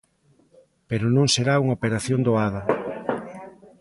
[0.89, 2.61] Pero non será unha operación doada.